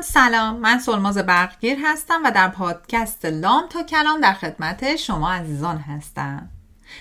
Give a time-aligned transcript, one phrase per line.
[0.00, 0.56] دوستان سلام.
[0.56, 6.50] من سلماز برقگیر هستم و در پادکست لام تا کلام در خدمت شما عزیزان هستم.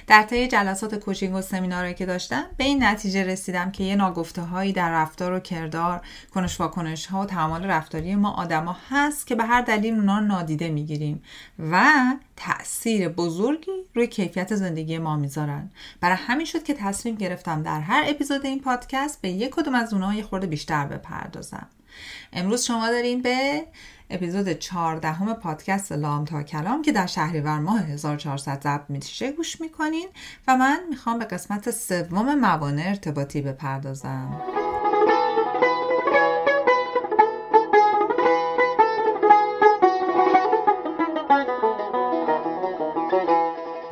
[0.08, 4.42] در طی جلسات کوچینگ و سمینارهایی که داشتم به این نتیجه رسیدم که یه ناگفته
[4.42, 6.02] هایی در رفتار و کردار
[6.34, 10.70] کنش واکنش ها و تعامل رفتاری ما آدما هست که به هر دلیل اونا نادیده
[10.70, 11.24] می‌گیریم
[11.72, 11.86] و
[12.36, 15.72] تاثیر بزرگی روی کیفیت زندگی ما می‌ذارن.
[16.02, 19.94] برای همین شد که تصمیم گرفتم در هر اپیزود این پادکست به یک کدوم از
[19.94, 21.68] اونها یه خورده بیشتر بپردازم.
[22.34, 23.66] امروز شما دارین به
[24.10, 30.08] اپیزود 14 پادکست لام تا کلام که در شهریور ماه 1400 ضبط میشه گوش می‌کنین
[30.48, 34.42] و من می‌خوام به قسمت سوم موانع ارتباطی بپردازم.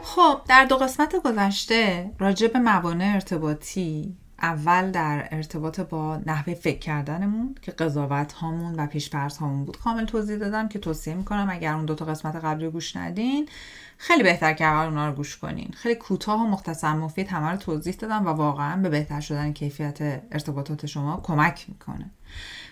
[0.04, 6.80] خب در دو قسمت گذشته راجع به موانع ارتباطی اول در ارتباط با نحوه فکر
[6.80, 9.78] کردنمون که قضاوت هامون و پیشفرض هامون بود.
[9.78, 13.50] کامل توضیح دادم که توصیه می‌کنم اگر اون دوتا قسمت قبلی گوش ندین
[13.98, 15.72] خیلی بهتر که اول اونا رو گوش کنین.
[15.74, 20.22] خیلی کوتاه و مختصر مفید همه رو توضیح دادم و واقعا به بهتر شدن کیفیت
[20.32, 22.12] ارتباطات شما کمک می‌کنه.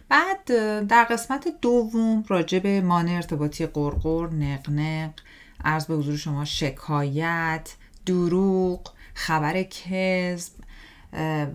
[0.09, 0.45] بعد
[0.87, 5.11] در قسمت دوم راجع به مانع ارتباطی قرقر نقنق
[5.63, 10.53] عرض به حضور شما شکایت دروغ خبر کذب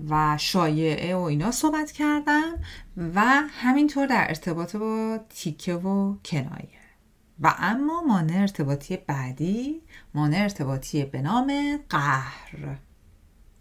[0.09, 2.53] و شایعه و اینا صحبت کردم
[2.97, 6.81] و همینطور در ارتباط با تیکه و کنایه.
[7.41, 9.83] و اما مانع ارتباطی بعدی
[10.15, 12.79] مانع ارتباطی به نام قهر.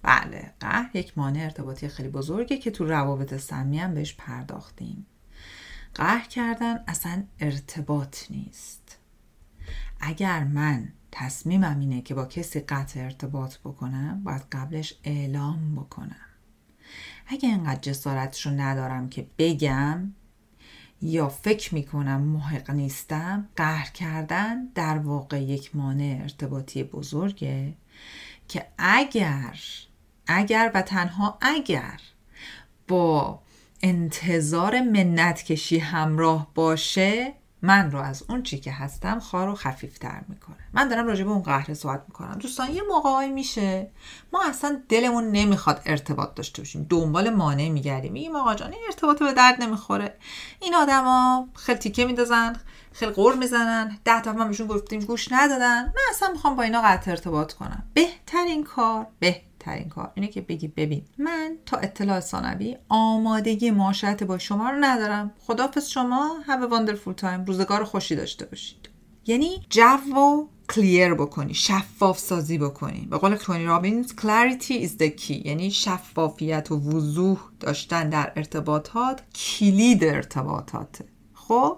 [0.01, 5.05] بله قهر یک مانع ارتباطی خیلی بزرگه که تو روابط سمی هم بهش پرداختیم.
[5.95, 8.99] قهر کردن اصلا ارتباط نیست.
[9.99, 16.15] اگر من تصمیمم اینه که با کسی قطع ارتباط بکنم باید قبلش اعلام بکنم.
[17.27, 20.13] اگه اینقدر جسارتش رو ندارم که بگم
[21.01, 27.73] یا فکر می‌کنم محق نیستم قهر کردن در واقع یک مانع ارتباطی بزرگه
[28.47, 29.59] که اگر
[30.27, 31.99] اگر و تنها اگر
[32.87, 33.41] با
[33.81, 40.21] انتظار منت کشی همراه باشه من رو از اون چی که هستم خار و خفیفتر
[40.27, 40.55] می‌کنه.
[40.73, 42.37] من دارم راجع به اون قهر صحبت می‌کنم.
[42.39, 43.91] دوستان یه موقعی میشه.
[44.33, 46.87] ما اصلا دلمون نمی‌خواد ارتباط داشته باشیم.
[46.89, 48.11] دنبال مانع میگردیم.
[48.11, 50.17] میگیم آقا جان این ارتباط به درد نمی‌خوره.
[50.59, 52.55] این آدما خیلی تیکه میدازن
[52.93, 53.97] خیلی قور می‌زنن.
[54.05, 55.85] ده تا ما بهشون گفتیم گوش ندادن.
[55.85, 57.83] من اصلا می‌خوام با اینا قطع ارتباط کنم.
[57.93, 64.23] بهترین کار به ترین کار اینه که بگی ببین من تا اطلاع ثانوی آمادگی معاشرت
[64.23, 65.31] با شما رو ندارم.
[65.39, 67.47] خدافظ شما a wonderful time.
[67.47, 68.89] روزگار خوشی داشته باشید.
[69.25, 73.07] یعنی جو و کلیر بکنی شفاف سازی بکنی.
[73.11, 75.45] به قول تونی رابینز clarity is the key.
[75.45, 81.05] یعنی شفافیت و وضوح داشتن در ارتباطات کلید ارتباطاته.
[81.33, 81.77] خب؟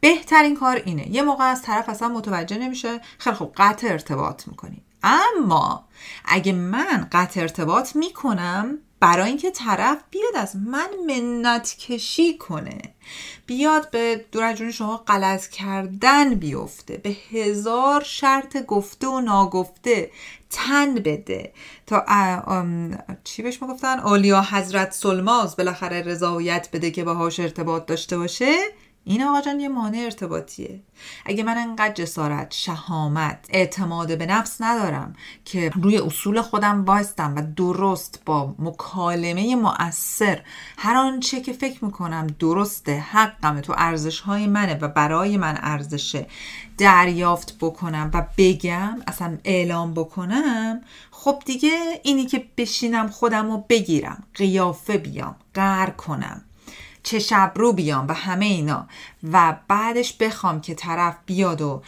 [0.00, 1.10] بهترین کار اینه.
[1.10, 3.00] یه موقع از طرف اصلا متوجه نمیشه.
[3.18, 4.82] خیلی خوب قطع ارتباط می‌کنی.
[5.04, 5.84] اما
[6.24, 12.78] اگه من قطع ارتباط می‌کنم برای اینکه طرف بیاد از من منت کشی کنه
[13.46, 20.10] بیاد به دورجون شما غلط کردن بیفته به هزار شرط گفته و ناگفته
[20.50, 21.52] تن بده.
[21.86, 22.04] تا
[23.24, 28.56] چی بهش می‌گفتن؟ اولیا حضرت سلماز بالاخره رضایت بده که باهاش ارتباط داشته باشه.
[29.04, 30.80] این آقا جان یه مانع ارتباطیه.
[31.26, 37.42] اگه من انقدر جسارت شهامت اعتماد به نفس ندارم که روی اصول خودم وایستم و
[37.56, 40.42] درست با مکالمه مؤثر
[40.78, 46.26] هر آنچه که فکر می‌کنم درسته حقمه تو ارزش های منه و برای من ارزشه
[46.78, 54.22] دریافت بکنم و بگم اصلا اعلام بکنم خب دیگه اینی که بشینم خودم رو بگیرم
[54.34, 56.42] قیافه بیام قر کنم.
[57.04, 58.86] چه شب رو بیام و همه اینا.
[59.32, 61.82] و بعدش بخوام که طرف بیاد و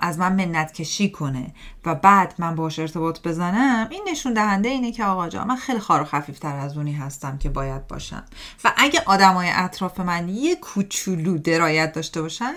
[0.00, 1.54] از من منت کشی کنه.
[1.84, 5.78] و بعد من باش ارتباط بزنم این نشون دهنده اینه که آقا جا من خیلی
[5.78, 8.24] خار و خفیفتر از اونی هستم که باید باشم.
[8.64, 12.54] و اگه آدمای اطراف من یه کوچولو درایت داشته باشن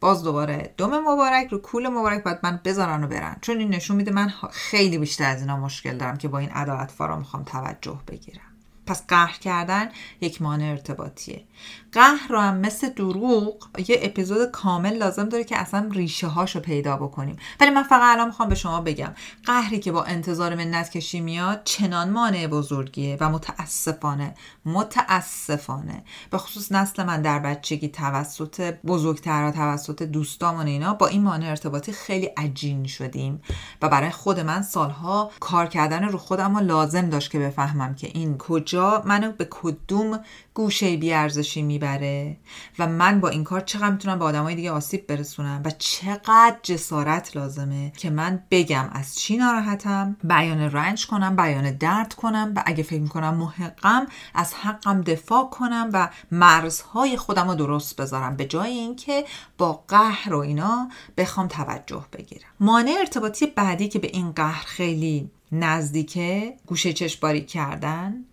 [0.00, 3.36] باز دوباره دوم مبارک رو کول مبارک باید من بذارن و برن.
[3.40, 6.74] چون این نشون میده من خیلی بیشتر از اینا مشکل دارم که با این ادا
[6.74, 8.47] اطفارا می‌خوام توجه بگیرم.
[8.88, 9.88] پس قهر کردن
[10.20, 11.44] یک مانع ارتباطیه.
[11.92, 16.96] قهر رو هم مثل دروغ یه اپیزود کامل لازم داره که اصلا ریشه هاشو پیدا
[16.96, 17.36] بکنیم.
[17.60, 19.14] ولی من فقط الان می‌خوام به شما بگم
[19.46, 26.04] قهری که با انتظار منت کشی میاد چنان مانع بزرگیه و متاسفانه متاسفانه.
[26.30, 31.92] به خصوص نسل من در بچگی توسط بزرگترها توسط دوستامون اینا با این مانع ارتباطی
[31.92, 33.42] خیلی عجین شدیم
[33.82, 38.38] و برای خود من سالها کار کردن رو خودم لازم داشت که بفهمم که این
[38.38, 40.20] کجا منو به کدوم
[40.54, 42.36] گوشه بیارزشی می‌بره
[42.78, 47.36] و من با این کار چقدر می‌تونم به آدمای دیگه آسیب برسونم و چقدر جسارت
[47.36, 52.82] لازمه که من بگم از چی ناراحتم بیان رنج کنم بیان درد کنم و اگه
[52.82, 58.36] فکر می‌کنم محقم از حقم دفاع کنم و مرزهای خودم رو درست بذارم.
[58.36, 59.24] به جای اینکه
[59.58, 62.48] با قهر و اینا بخوام توجه بگیرم.
[62.60, 68.24] مانع ارتباطی بعدی که به این قهر خیلی نزدیکه گوشه چشباری کردن.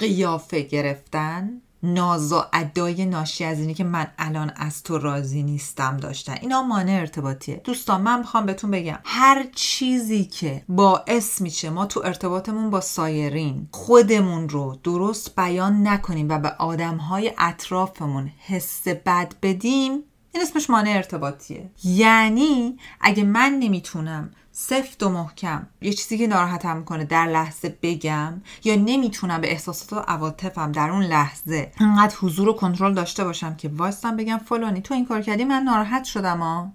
[0.00, 1.50] قیافه گرفتن
[1.82, 6.34] ناز و ادای ناشی از اینی که من الان از تو راضی نیستم داشتن.
[6.40, 7.60] اینا مانع ارتباطیه.
[7.64, 8.98] دوستان من می‌خوام بهتون بگم.
[9.04, 16.28] هر چیزی که باعث میشه ما تو ارتباطمون با سایرین خودمون رو درست بیان نکنیم
[16.28, 19.92] و به آدمهای اطرافمون حس بد بدیم
[20.32, 21.70] این اسمش مانع ارتباطیه.
[21.84, 24.30] یعنی اگه من نمی‌تونم
[24.62, 25.66] سفت و محکم.
[25.80, 30.90] یه چیزی که ناراحتم می‌کنه در لحظه بگم یا نمی‌تونم به احساسات و عواطفم در
[30.90, 35.22] اون لحظه انقدر حضور و کنترل داشته باشم که وایستم بگم فلانی تو این کار
[35.22, 36.72] کردی من ناراحت شدم ها.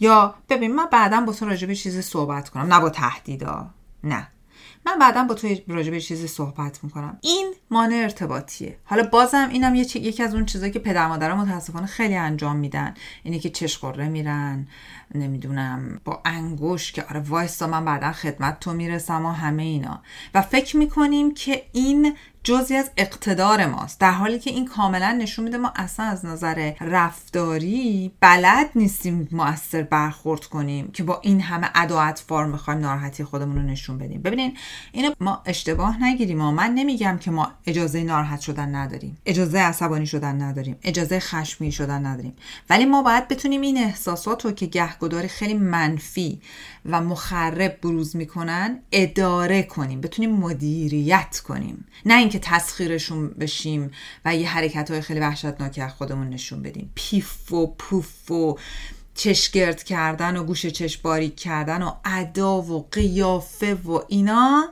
[0.00, 3.70] یا ببین من بعدا با تو راجع به چیزی صحبت کنم نه با تهدیدا
[4.04, 4.28] نه.
[4.86, 7.18] من بعدا با تو راجع به چیزی صحبت می‌کنم.
[7.20, 8.78] این مانع ارتباطیه.
[8.84, 12.94] حالا بازم اینم یکی از اون چیزایی که پدر مادرها متاسفانه خیلی انجام میدن.
[13.22, 14.66] اینه که چشقره میرن
[15.14, 20.02] نمی‌دونم با انگوش که آره وایستا من بعدا خدمت تو می‌رسم و همه اینا.
[20.34, 24.00] و فکر می‌کنیم که این جزی از اقتدار ماست.
[24.00, 29.82] در حالی که این کاملا نشون میده ما اصلا از نظر رفتاری بلد نیستیم مؤثر
[29.82, 34.22] برخورد کنیم که با این همه ادا فرم می‌خوایم ناراحتی خودمون رو نشون بدیم.
[34.22, 34.56] ببینین
[34.92, 40.06] اینو ما اشتباه نگیریم و من نمیگم که ما اجازه ناراحت شدن نداریم اجازه عصبانی
[40.06, 42.34] شدن نداریم اجازه خشمی شدن نداریم.
[42.70, 46.40] ولی ما باید بتونیم این احساسات رو که گهگداری خیلی منفی
[46.86, 51.84] و مخرب بروز می‌کنن اداره کنیم بتونیم مدیریت کنیم.
[52.06, 53.90] نه اینکه تسخیرشون بشیم
[54.24, 56.92] و یه حرکت های خیلی وحشتناکی از خودمون نشون بدیم.
[56.94, 58.58] پیف و پوف و
[59.14, 64.68] چشگرد کردن و گوش چش باریک کردن و ادا و قیافه و اینا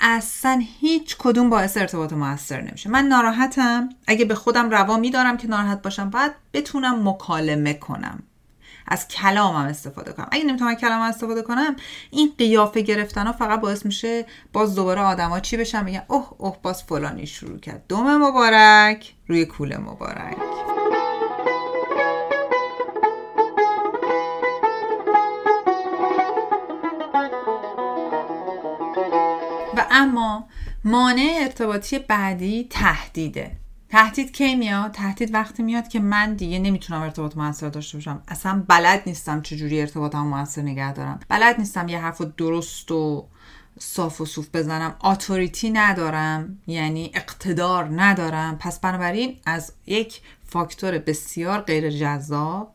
[0.00, 2.90] اصلا هیچ کدوم باعث ارتباط موثر نمیشه.
[2.90, 3.88] من ناراحتم.
[4.06, 8.22] اگه به خودم روا میدارم که ناراحت باشم باید بتونم مکالمه کنم.
[8.92, 10.28] از کلامم استفاده کنم.
[10.32, 11.76] اگه نمی‌تونم کلامم استفاده کنم
[12.10, 16.56] این قیافه گرفتن ها فقط باعث میشه باز دوباره آدما چی بشن؟ میگن اوه اوه
[16.62, 17.84] باز فلانی شروع کرد.
[17.88, 20.36] دوم مبارک روی کوله مبارک.
[29.76, 30.48] و اما
[30.84, 33.61] مانع ارتباطی بعدی تهدیده.
[33.92, 38.22] تهدید کی میاد؟ تهدید وقتی میاد که من دیگه نمی‌تونم ارتباط موثر داشته باشم.
[38.28, 41.20] اصلا بلد نیستم چجوری ارتباطم موثر نگه دارم.
[41.28, 43.28] بلد نیستم یه حرف درست و
[43.78, 44.96] صاف و صوف بزنم.
[45.00, 48.58] آتوریتی ندارم یعنی اقتدار ندارم.
[48.58, 52.74] پس بنابراین از یک فاکتور بسیار غیر جذاب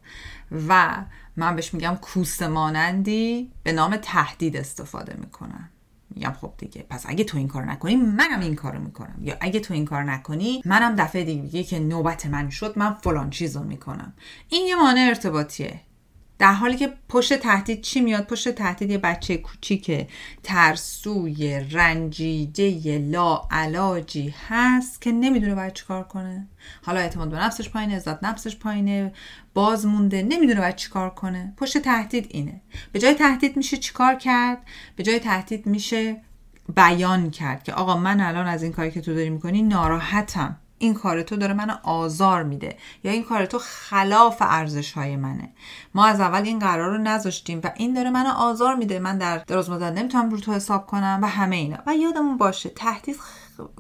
[0.68, 0.96] و
[1.38, 5.70] من بهش میگم کوس مانندی به نام تهدید استفاده می‌کنم.
[6.10, 9.20] میگم خب دیگه پس اگه تو این کار نکنی منم این کارو می‌کنم.
[9.22, 13.30] یا اگه تو این کار نکنی منم دفعه دیگه که نوبت من شد من فلان
[13.30, 14.14] چیزو می‌کنم.
[14.50, 15.82] این یه مانع ارتباطیه.
[16.40, 20.08] در حالی که پشت تهدید چی میاد؟ پشت تهدید یه بچه کوچیک
[20.44, 26.48] ترسوی رنجیده لا علاجی هست که نمی‌دونه باید چیکار کنه.
[26.82, 29.14] حالا اعتماد به نفسش پایینه عزت نفسش پایینه.
[29.58, 31.54] باز مونده نمی‌دونه باید چیکار کنه.
[31.58, 32.62] پشت تهدید اینه.
[32.92, 34.58] به جای تهدید میشه چیکار کرد؟
[34.96, 36.22] به جای تهدید میشه
[36.76, 40.58] بیان کرد که آقا من الان از این کاری که تو داری می‌کنی ناراحتم.
[40.78, 42.78] این کار تو داره منو آزار میده.
[43.04, 45.50] یا این کار تو خلاف ارزش های منه.
[45.94, 49.00] ما از اول این قرار رو نذاشتیم و این داره منو آزار میده.
[49.00, 51.78] من در دراز مدت نمی‌تونم رو تو حساب کنم و همه اینا.
[51.88, 53.16] و یادمون باشه تهدید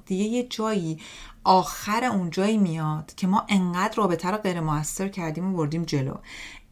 [0.06, 1.00] دیگه یه جایی
[1.48, 6.14] آخر اون جایی میاد که ما انقدر رابطه رو غیر موثر کردیم و بردیم جلو.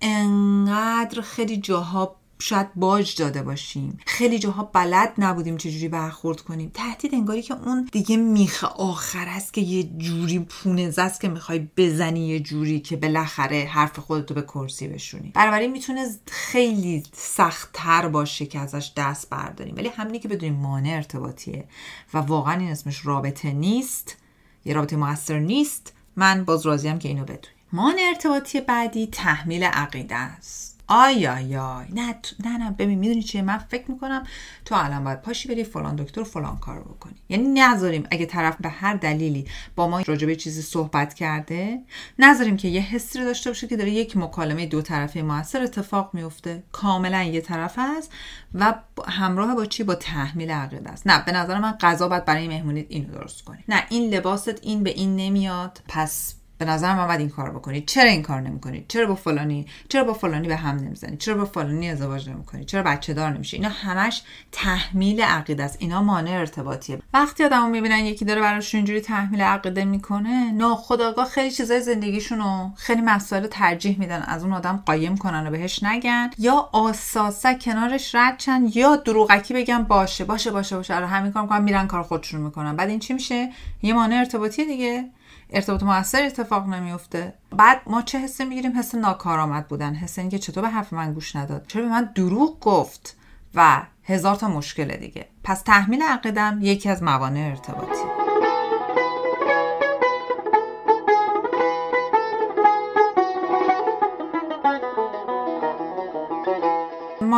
[0.02, 3.98] انقدر خیلی جاها شاید باج داده باشیم.
[4.06, 6.72] خیلی جاها بلد نبودیم چجوری برخورد کنیم.
[6.74, 11.68] تهدید انگاری که اون دیگه میخ آخر است که یه جوری پونزه است که می‌خوای
[11.78, 15.32] بزنی یه جوری که بالاخره حرف خودتو به کرسی بشونی.
[15.36, 19.76] بنابراین می‌تونه خیلی سختتر باشه که ازش دست برداریم.
[19.76, 21.66] ولی همینی که بدونیم مانع ارتباطیه
[22.14, 24.18] و واقعا این اسمش رابطه نیست.
[24.66, 25.94] یه رابطه موثر نیست.
[26.16, 30.75] من باز راضیم که اینو بدونیم مانع ارتباطی بعدی تحمیل عقیده است.
[30.88, 31.86] آی آی آی.
[31.94, 32.16] نه
[32.46, 34.24] نه نه ببین می‌دونی چیه؟ من فکر می‌کنم
[34.66, 37.16] تو الان باید پاشی بری فلان دکتر فلان کارو بکنی.
[37.30, 41.82] یعنی نذاریم اگه طرف به هر دلیلی با ما راجع به چیزی صحبت کرده
[42.20, 46.10] نذاریم که یه حسی رو داشته باشه که داره یک مکالمه دو طرفه موثر اتفاق
[46.14, 48.12] میفته کاملا یه طرف است
[48.54, 48.74] و
[49.08, 51.08] همراه با چی؟ با تحمیل عقیده است.
[51.08, 53.64] نه به نظر من غذا باید برای مهمونیت اینو درست کنی.
[53.68, 55.82] نه این لباست این به این نمیاد.
[55.88, 59.66] پس به نظر من باید این کار بکنید چرا این کار نمی‌کنید چرا با فلانی؟
[59.90, 63.58] چرا با فلانی به هم نمی‌زنید چرا با فلانی ازدواج نمی‌کنید چرا بچه دار نمیشه
[63.58, 64.22] اینا همش
[64.52, 65.78] تحمیل عقیده است.
[65.80, 67.00] اینا مانع ارتباطیه.
[67.14, 72.72] وقتی آدمو می‌بینن یکی داره براشون اینجوری تحمیل عقیده می‌کنه ناخداگاه خیلی چیزای زندگیشون رو
[72.76, 74.22] خیلی مسائل ترجیح میدن.
[74.22, 76.30] از اون آدم قایم کنن و بهش نگن.
[76.38, 80.96] یا آساسا کنارش رد چن یا دروغکی بگن باشه باشه باشه باشه.
[80.96, 82.76] آره همین کار می‌کنن میرن کار خودشون می‌کنن.
[82.76, 85.10] بعد این چی میشه؟ یه مانع ارتباطی دیگه.
[85.56, 89.94] ارتباط موثر اتفاق نمیفته بعد ما چه حسی می‌گیریم؟ حس ناکارآمد بودن.
[89.94, 91.66] حس اینکه چطور به حرف من گوش نداد.
[91.68, 93.18] چرا به من دروغ گفت
[93.56, 95.26] و هزار تا مشکل دیگه.
[95.44, 98.25] پس تحمیل عقیدم یکی از موانع ارتباطی.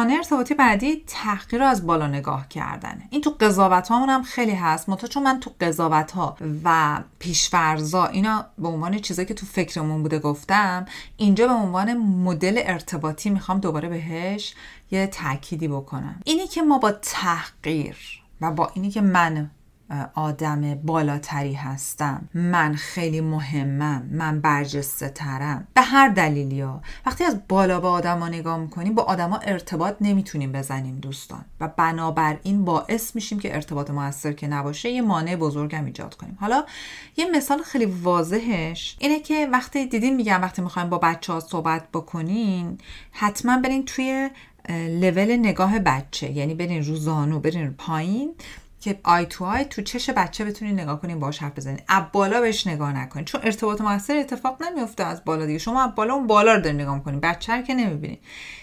[0.07, 3.07] مانع ارتباطی بعدی تحقیر از بالا نگاه کردنه.
[3.09, 4.89] این تو قضاوت هم خیلی هست.
[4.89, 10.03] متا چون من تو قضاوت ها و پیشفرزا اینا به عنوان چیزایی که تو فکرمون
[10.03, 10.85] بوده گفتم
[11.17, 14.53] اینجا به عنوان مدل ارتباطی می‌خوام دوباره بهش
[14.91, 16.21] یه تأکیدی بکنم.
[16.25, 17.97] اینی که ما با تحقیر
[18.41, 19.51] و با اینی که من
[20.15, 22.29] آدم بالاتری هستم.
[22.33, 24.09] من خیلی مهمم.
[24.11, 25.67] من برجسته ترم.
[25.73, 30.51] به هر دلیلی ها وقتی از بالا به آدما نگاه می‌کنیم با آدما ارتباط نمی‌تونیم
[30.51, 31.45] بزنیم دوستان.
[31.59, 36.37] و بنابراین باعث میشیم که ارتباط موثر که نباشه یه مانع بزرگم ایجاد کنیم.
[36.41, 36.65] حالا
[37.17, 41.87] یه مثال خیلی واضحش اینه که وقتی دیدین میگم وقتی می‌خوایم با بچه ها صحبت
[41.93, 42.77] بکنین
[43.11, 44.29] حتما برین توی
[44.69, 46.31] لول نگاه بچه.
[46.31, 48.33] یعنی برین رو زانو برین پایین.
[48.81, 52.41] که آی تو آی تو چش بچه بتونید نگاه کنین باش حرف بزنین از بالا
[52.41, 55.59] بهش نگاه نکنین چون ارتباط موثر اتفاق نمیفته از بالا دیگه.
[55.59, 58.17] شما از بالا اون بالا رو دارین نگاه می‌کنین بچه رو که نمی‌بینین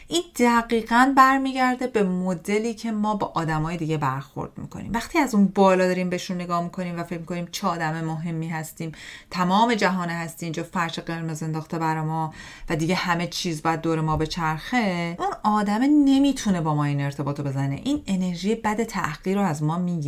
[0.09, 4.93] این دقیقا برمیگرده به مدلی که ما با آدمای دیگه برخورد می‌کنیم.
[4.93, 8.93] وقتی از اون بالا داریم بهشون نگاه می‌کنیم و فکر می‌کنیم چه آدم مهمی هستیم.
[9.31, 12.35] تمام جهان هستی اینجا فرش قرمز انداخته برا ما
[12.71, 15.17] و دیگه همه چیز باید دور ما به چرخه.
[15.19, 17.81] اون آدم نمی‌تونه با ما این ارتباط رو بزنه.
[17.85, 20.04] این انرژی بد تحقیر رو از ما می‌گیره.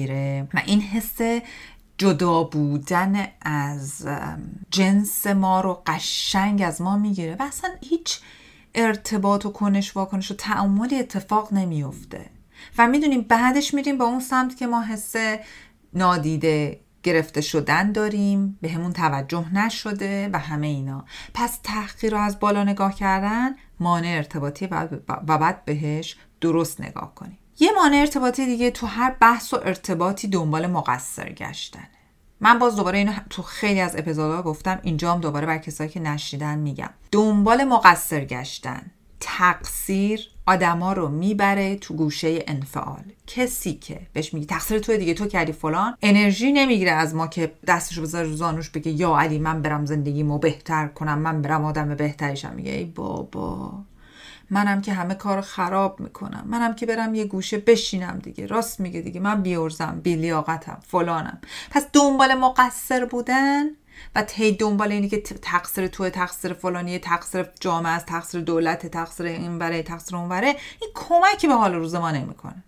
[0.55, 1.43] و این حس
[1.99, 4.07] جدا بودن از
[4.71, 8.21] جنس ما رو قشنگ از ما می‌گیره و اصلا هیچ
[8.75, 12.31] ارتباط و کنش واکنش و تعاملی اتفاق نمیفته
[12.79, 15.15] و می‌دونیم بعدش میریم با اون سمت که ما حس
[15.95, 21.05] نادیده گرفته شدن داریم به همون توجه نشده و همه اینا.
[21.35, 23.51] پس تحقیر رو از بالا نگاه کردن
[23.81, 24.67] مانع ارتباطی
[25.09, 27.39] و بعد بهش درست نگاه کنیم.
[27.59, 31.89] یه مانع ارتباطی دیگه تو هر بحث و ارتباطی دنبال مقصر گشتن
[32.41, 36.01] من باز دوباره اینو تو خیلی از اپیزودها گفتم اینجا هم دوباره بر کسایی که
[36.01, 36.91] نشیدن میگم.
[37.13, 38.83] دنبال مقصر گشتن.
[39.21, 43.03] تقصیر آدما رو می‌بره تو گوشه انفعال.
[43.27, 47.53] کسی که بهش میگه تقصیر تو دیگه تو کردی فلان انرژی نمی‌گیره از ما که
[47.67, 52.55] دستشو بذاره زانوش بگه یا علی من برم زندگیمو بهتر کنم من برم آدم بهتریشم.
[52.55, 53.73] میگه ای بابا.
[54.51, 56.45] منم که همه کار خراب می‌کنم.
[56.47, 58.47] منم که برم یه گوشه بشینم دیگه.
[58.47, 59.21] راست میگه دیگه.
[59.21, 61.41] من بیورزم بیلیاقتم فلانم.
[61.71, 63.65] پس دنبال مقصر بودن
[64.15, 69.27] و تی دنبال اینی که تقصیر تو تقصیر فلانی تقصیر جامعه است تقصیر دولت تقصیر
[69.27, 70.49] این بره تقصیر اون بره
[70.81, 72.65] این کمکی به حال روز ما نمی‌کنه.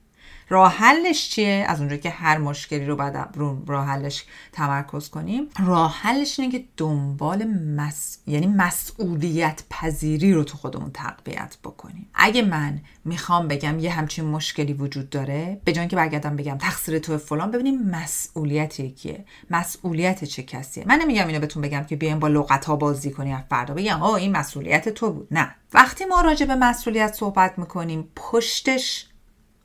[0.49, 3.37] راه حلش چیه؟ از اونجا که هر مشکلی رو بعد
[3.67, 5.49] راه حلش تمرکز کنیم.
[5.67, 8.19] راه حلش اینه که دنبال مس...
[8.27, 12.11] یعنی مسئولیت پذیری رو تو خودمون تقویت بکنیم.
[12.15, 16.99] اگه من می‌خوام بگم یه همچین مشکلی وجود داره به جای که برگردم بگم تقصیر
[16.99, 22.19] تو فلان ببینیم مسئولیت کیه مسئولیت چه کسیه؟ من نمیگم اینو بهتون بگم که بیایم
[22.19, 23.75] با لغت ها بازی کنی از فردا.
[23.75, 25.29] بگم آه این مسئولیت تو بود.
[25.31, 25.55] نه.
[25.73, 29.09] وقتی ما راجع به مسئولیت صحبت می‌کنیم پشتش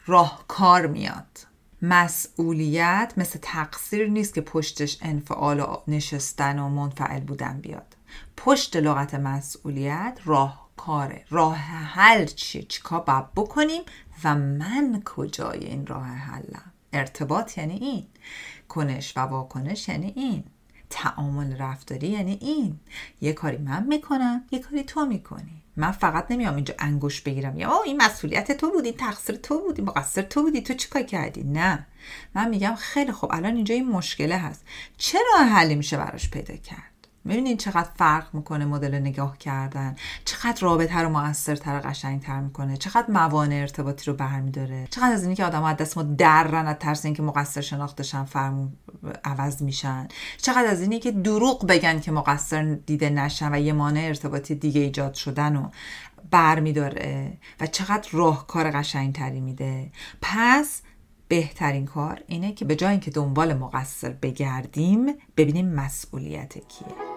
[0.05, 1.39] راهکار میاد.
[1.81, 7.95] مسئولیت مثل تقصیر نیست که پشتش انفعال و نشستن و منفعل بودن بیاد.
[8.37, 11.25] پشت لغت مسئولیت راهکاره.
[11.29, 13.81] راه حل چیه؟ چیکار باید بکنیم
[14.23, 18.07] و من کجای این راه حلم؟ ارتباط یعنی این.
[18.67, 20.43] کنش و واکنش یعنی این.
[20.93, 22.79] تعامل رفتاری یعنی این
[23.21, 25.63] یه کاری من می‌کنم یه کاری تو می‌کنی.
[25.77, 30.21] من فقط نمیام اینجا انگوش بگیرم یا این مسئولیت تو بودی تقصیر تو بودی مقصر
[30.21, 31.87] تو بودی تو چیکار کردی؟ نه.
[32.35, 34.65] من میگم خیلی خوب الان اینجا این مشکله هست.
[34.97, 36.92] چرا حلی میشه براش پیدا کرد؟
[37.25, 43.55] می‌بینین چقدر فرق می‌کنه مدل نگاه کردن؟ چقدر رابطه رو موثرتر قشنگتر می‌کنه؟ چقدر موانع
[43.55, 47.23] ارتباطی رو برمیداره؟ چقدر از اینی که آدم از دست ما درن از ترس اینکه
[47.23, 48.73] مقصر شناختشن فرمون
[49.25, 50.07] عوض میشن.
[50.37, 54.81] چقدر از اینی که دروغ بگن که مقصر دیده نشن و یه مانع ارتباطی دیگه
[54.81, 55.69] ایجاد شدن و
[56.31, 59.91] برمیداره و چقدر راهکار قشنگتری میده.
[60.21, 60.81] پس
[61.27, 65.05] بهترین کار اینه که به جای اینکه دنبال مقصر بگردیم
[65.37, 67.12] ببینیم مسئولیت کیه.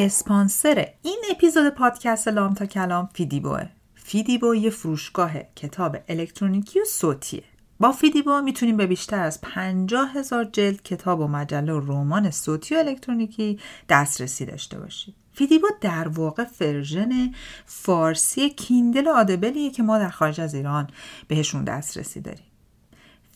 [0.00, 3.66] اسپانسر این اپیزود پادکست لام تا کلام فیدیبوه.
[3.94, 7.42] فیدیبو یه فروشگاه کتاب الکترونیکی و صوتیه.
[7.80, 12.74] با فیدیبو می‌تونیم به بیشتر از 50 هزار جلد کتاب و مجله و رمان صوتی
[12.74, 17.34] و الکترونیکی دسترسی داشته باشید فیدیبو در واقع ورژن
[17.66, 20.86] فارسی Kindle Audible یه که ما در خارج از ایران
[21.28, 22.46] بهشون دسترسی داریم.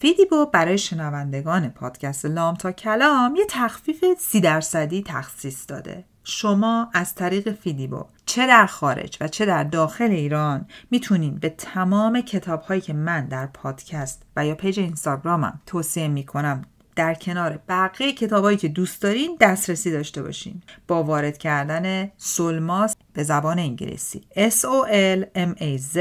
[0.00, 6.04] فیدیبو برای شنوندگان پادکست لام تا کلام یه تخفیف سی درصدی تخصیص داده.
[6.24, 12.20] شما از طریق فیدیبو چه در خارج و چه در داخل ایران می‌تونین به تمام
[12.20, 16.62] کتاب هایی که من در پادکست و یا پیج اینستاگرامم توصیه می‌کنم
[16.96, 20.62] در کنار بقیه کتابایی که دوست دارین دسترسی داشته باشین.
[20.88, 24.20] با وارد کردن سولماس به زبان انگلیسی.
[24.36, 25.98] S O L M A Z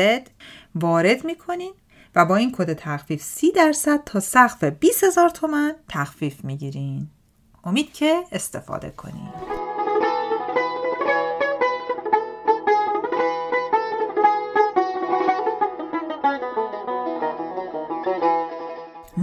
[0.75, 1.73] وارد می‌کنین
[2.15, 7.07] و با این کد تخفیف 30 درصد تا سقف 20 هزار تومن تخفیف می‌گیرین.
[7.63, 9.29] امید که استفاده کنین.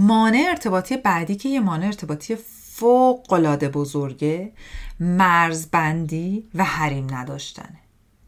[0.09, 4.51] مانع ارتباطی بعدی که یه مانع ارتباطی فوق العاده بزرگه
[4.99, 7.79] مرزبندی و حریم نداشتنه.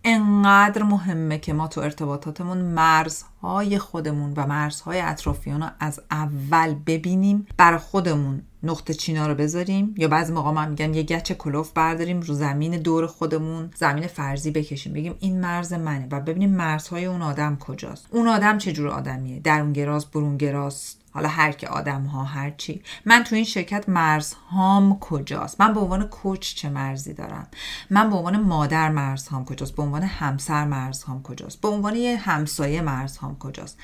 [0.03, 7.47] انقدر مهمه که ما تو ارتباطاتمون مرزهای خودمون و مرزهای اطرافیان رو از اول ببینیم
[7.57, 9.95] بر خودمون نقطه چینا رو بذاریم.
[9.97, 14.51] یا بعضی موقع من میگن یه گچ کلوف برداریم رو زمین دور خودمون زمین فرضی
[14.51, 14.93] بکشیم.
[14.93, 18.07] بگیم این مرز منه و ببینیم مرزهای اون آدم کجاست.
[18.09, 22.83] اون آدم چه جور آدمیه؟ درونگراست برونگراست حالا هر که آدم ها هر چی.
[23.05, 27.47] من تو این شرکت مرز هام کجاست؟ من به عنوان کوچ چه مرزی دارم؟
[27.89, 31.95] من به عنوان مادر مرز هام کجاست؟ به عنوان همسر مرز هام کجاست؟ به عنوان
[31.95, 33.77] یه همسایه مرز هام کجاست؟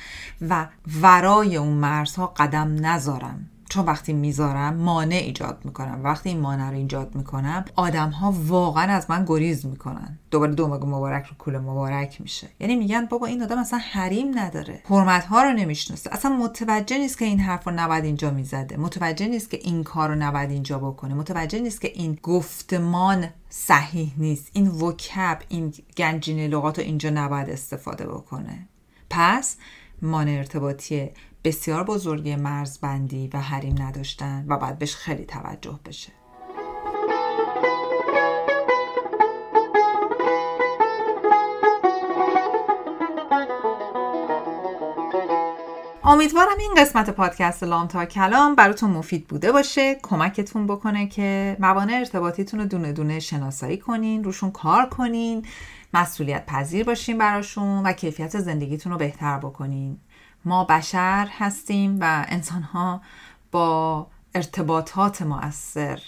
[0.49, 0.67] و
[1.01, 3.49] ورای اون مرزها قدم نذارم.
[3.69, 6.01] چون وقتی می‌ذارم مانع ایجاد می‌کنم.
[6.03, 10.19] وقتی این مانع رو ایجاد می‌کنم آدم ها واقعا از من گریز می‌کنن.
[10.31, 12.49] دوباره دو مبارک رو کول مبارک میشه.
[12.59, 14.81] یعنی میگن بابا این آدم اصلا حریم نداره.
[14.89, 16.09] حرمت ها رو نمی‌شناسه.
[16.13, 18.77] اصلا متوجه نیست که این حرف رو نباید اینجا می‌زده.
[18.77, 21.13] متوجه نیست که این کار رو نباید اینجا بکنه.
[21.13, 24.49] متوجه نیست که این گفتمان صحیح نیست.
[24.53, 28.67] این وکب این گنجینه لغات رو اینجا نباید استفاده بکنه.
[29.09, 29.57] پس
[30.01, 31.09] مانع ارتباطی
[31.43, 36.11] بسیار بزرگی مرزبندی و حریم نداشتن و باید بهش خیلی توجه بشه.
[46.03, 49.95] امیدوارم این قسمت پادکست لام تا کلام براتون مفید بوده باشه.
[50.03, 55.45] کمکتون بکنه که موانع ارتباطیتون رو دونه دونه شناسایی کنین روشون کار کنین
[55.93, 59.99] مسئولیت پذیر باشین براشون و کیفیت زندگیتون رو بهتر بکنین.
[60.45, 63.01] ما بشر هستیم و انسان ها
[63.51, 65.99] با ارتباطات مؤثر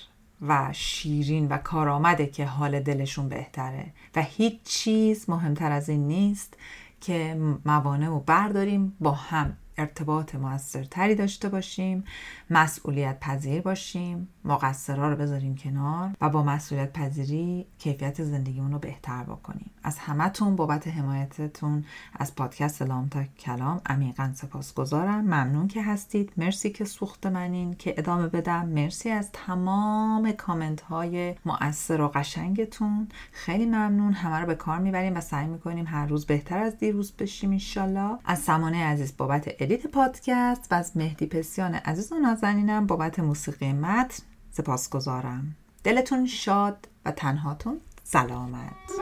[0.42, 3.94] و شیرین و کارآمده که حال دلشون بهتره.
[4.15, 6.54] و هیچ چیز مهمتر از این نیست
[7.02, 9.58] که موانع رو برداریم با هم.
[9.80, 12.04] ارتباط موثرتری داشته باشیم
[12.50, 19.24] مسئولیت پذیر باشیم مقصرها رو بذاریم کنار و با مسئولیت پذیری کیفیت زندگیمون رو بهتر
[19.24, 19.72] بکنیم.
[19.84, 21.86] از همتون بابت حمایتتون
[22.20, 25.22] از پادکست لام تا کلام عمیقا سپاسگزارم.
[25.22, 26.32] ممنون که هستید.
[26.38, 27.74] مرسی که سوخت منین.
[27.74, 28.68] که ادامه بدم.
[28.68, 33.08] مرسی از تمام کامنت های مؤثر و قشنگتون.
[33.32, 34.13] خیلی ممنون.
[34.13, 38.18] همه رو به کار می‌بریم و سعی می‌کنیم هر روز بهتر از دیروز بشیم انشالله.
[38.26, 43.73] از سمانه عزیز بابت ادیت پادکست و از مهدی پسیان عزیز و نازنینم بابت موسیقی
[43.73, 45.55] متن سپاسگزارم.
[45.84, 48.99] دلتون شاد و تنهاتون سلامت.